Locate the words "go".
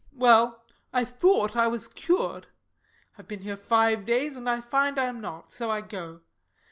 5.81-6.21